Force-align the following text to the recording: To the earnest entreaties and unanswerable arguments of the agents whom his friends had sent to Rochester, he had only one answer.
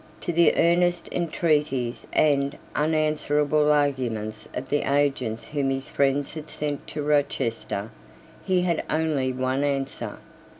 To 0.21 0.33
the 0.33 0.55
earnest 0.57 1.09
entreaties 1.11 2.07
and 2.11 2.57
unanswerable 2.75 3.71
arguments 3.71 4.47
of 4.55 4.69
the 4.69 4.91
agents 4.91 5.49
whom 5.49 5.69
his 5.69 5.89
friends 5.89 6.33
had 6.33 6.49
sent 6.49 6.87
to 6.87 7.03
Rochester, 7.03 7.91
he 8.43 8.61
had 8.63 8.83
only 8.89 9.31
one 9.31 9.63
answer. 9.63 10.17